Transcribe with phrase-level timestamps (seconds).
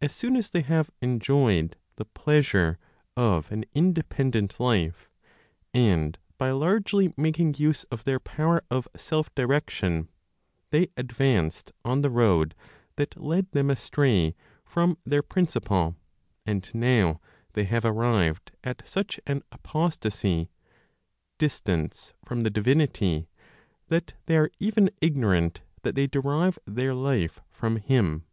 [0.00, 2.78] As soon as they have enjoyed the pleasure
[3.18, 5.10] of an independent life,
[5.74, 10.08] and by largely making use of their power of self direction,
[10.70, 12.54] they advanced on the road
[12.96, 15.96] that led them astray from their principle,
[16.46, 17.20] and now
[17.52, 20.48] they have arrived at such an "apostasy"
[21.36, 23.28] (distance) from the Divinity,
[23.88, 28.24] that they are even ignorant that they derive their life from Him.